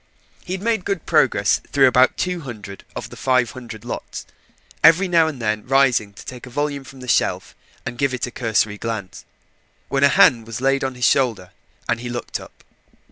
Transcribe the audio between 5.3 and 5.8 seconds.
then